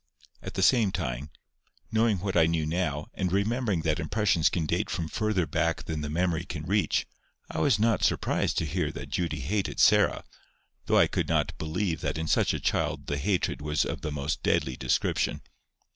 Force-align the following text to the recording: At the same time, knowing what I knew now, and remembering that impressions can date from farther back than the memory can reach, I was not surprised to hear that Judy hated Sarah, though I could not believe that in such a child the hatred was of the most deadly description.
At 0.41 0.55
the 0.55 0.63
same 0.63 0.91
time, 0.91 1.29
knowing 1.91 2.17
what 2.21 2.35
I 2.35 2.47
knew 2.47 2.65
now, 2.65 3.05
and 3.13 3.31
remembering 3.31 3.81
that 3.83 3.99
impressions 3.99 4.49
can 4.49 4.65
date 4.65 4.89
from 4.89 5.07
farther 5.07 5.45
back 5.45 5.83
than 5.83 6.01
the 6.01 6.09
memory 6.09 6.43
can 6.43 6.63
reach, 6.65 7.05
I 7.51 7.59
was 7.59 7.77
not 7.77 8.03
surprised 8.03 8.57
to 8.57 8.65
hear 8.65 8.89
that 8.93 9.11
Judy 9.11 9.41
hated 9.41 9.79
Sarah, 9.79 10.23
though 10.87 10.97
I 10.97 11.05
could 11.05 11.27
not 11.29 11.55
believe 11.59 12.01
that 12.01 12.17
in 12.17 12.25
such 12.25 12.51
a 12.51 12.59
child 12.59 13.05
the 13.05 13.19
hatred 13.19 13.61
was 13.61 13.85
of 13.85 14.01
the 14.01 14.11
most 14.11 14.41
deadly 14.41 14.75
description. 14.75 15.43